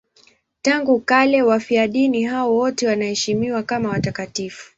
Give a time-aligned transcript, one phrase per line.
[0.61, 4.69] Tangu kale wafiadini hao wote wanaheshimiwa kama watakatifu.